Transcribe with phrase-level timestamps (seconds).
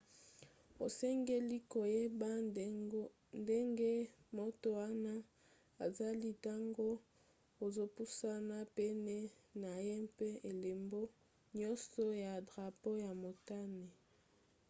[0.85, 2.31] osengeli koyeba
[3.41, 3.91] ndenge
[4.37, 5.13] moto wana
[5.85, 6.87] azali ntango
[7.65, 9.17] ozopusana pene
[9.61, 11.01] na ye mpe elembo
[11.57, 13.85] nyonso ya drapo ya motane